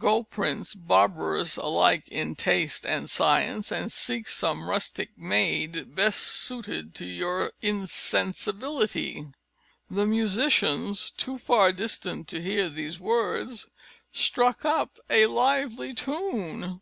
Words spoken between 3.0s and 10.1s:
science, seek some rustic maid, best suited to your insensibility." The